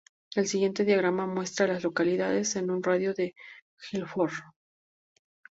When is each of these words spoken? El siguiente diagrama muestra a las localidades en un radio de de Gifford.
El 0.33 0.47
siguiente 0.47 0.83
diagrama 0.83 1.27
muestra 1.27 1.65
a 1.65 1.67
las 1.67 1.83
localidades 1.83 2.55
en 2.55 2.71
un 2.71 2.81
radio 2.81 3.13
de 3.13 3.35
de 3.35 3.35
Gifford. 3.77 4.33